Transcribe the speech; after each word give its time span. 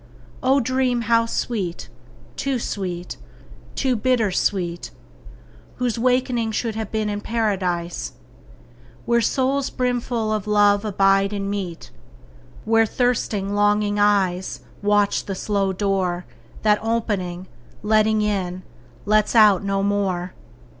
O 0.41 0.59
dream 0.59 1.01
how 1.01 1.27
sweet, 1.27 1.87
too 2.35 2.57
sweet, 2.57 3.17
too 3.75 3.95
bitter 3.95 4.31
sweet, 4.31 4.89
Whose 5.75 5.99
wakening 5.99 6.51
should 6.53 6.73
have 6.73 6.91
been 6.91 7.07
in 7.07 7.21
Paradise, 7.21 8.13
Where 9.05 9.21
souls 9.21 9.69
brimful 9.69 10.33
of 10.33 10.47
love 10.47 10.83
abide 10.83 11.33
and 11.33 11.51
meet; 11.51 11.91
Where 12.65 12.87
thirsting 12.87 13.53
longing 13.53 13.99
eyes 13.99 14.61
Watch 14.81 15.25
the 15.25 15.35
slow 15.35 15.71
door 15.71 16.25
That 16.63 16.79
opening, 16.81 17.45
letting 17.83 18.23
in, 18.23 18.63
lets 19.05 19.35
out 19.35 19.63
no 19.63 19.83
more. 19.83 20.33